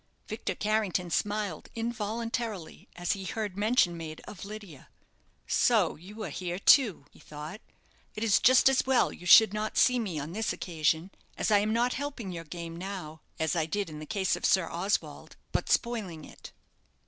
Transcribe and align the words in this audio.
Victor 0.27 0.55
Carrington 0.55 1.11
smiled 1.11 1.69
involuntarily 1.75 2.87
as 2.95 3.11
he 3.11 3.23
heard 3.25 3.55
mention 3.55 3.95
made 3.95 4.19
of 4.21 4.43
Lydia. 4.45 4.89
"So 5.45 5.95
you 5.95 6.23
are 6.23 6.31
here, 6.31 6.57
too," 6.57 7.05
he 7.11 7.19
thought; 7.19 7.61
"it 8.15 8.23
is 8.23 8.39
just 8.39 8.67
as 8.67 8.83
well 8.87 9.13
you 9.13 9.27
should 9.27 9.53
not 9.53 9.77
see 9.77 9.99
me 9.99 10.17
on 10.17 10.31
this 10.31 10.51
occasion, 10.51 11.11
as 11.37 11.51
I 11.51 11.59
am 11.59 11.71
not 11.71 11.93
helping 11.93 12.31
your 12.31 12.45
game 12.45 12.75
now, 12.75 13.21
as 13.37 13.55
I 13.55 13.67
did 13.67 13.91
in 13.91 13.99
the 13.99 14.07
case 14.07 14.35
of 14.35 14.43
Sir 14.43 14.67
Oswald, 14.71 15.35
but 15.51 15.69
spoiling 15.69 16.25
it." 16.25 16.51